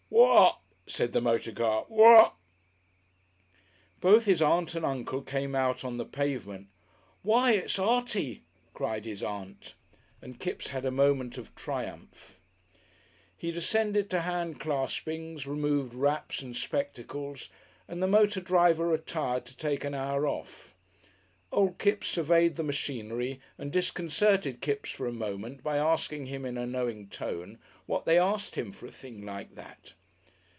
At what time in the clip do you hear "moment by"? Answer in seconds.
25.13-25.77